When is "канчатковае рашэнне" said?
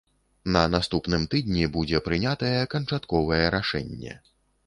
2.73-4.19